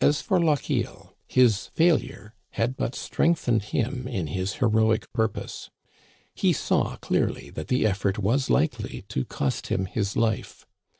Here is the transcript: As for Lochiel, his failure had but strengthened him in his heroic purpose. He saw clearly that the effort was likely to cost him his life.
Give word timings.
As 0.00 0.20
for 0.20 0.40
Lochiel, 0.40 1.14
his 1.28 1.68
failure 1.68 2.34
had 2.54 2.76
but 2.76 2.96
strengthened 2.96 3.62
him 3.62 4.08
in 4.08 4.26
his 4.26 4.54
heroic 4.54 5.12
purpose. 5.12 5.70
He 6.34 6.52
saw 6.52 6.96
clearly 6.96 7.50
that 7.50 7.68
the 7.68 7.86
effort 7.86 8.18
was 8.18 8.50
likely 8.50 9.02
to 9.06 9.24
cost 9.24 9.68
him 9.68 9.84
his 9.86 10.16
life. 10.16 10.66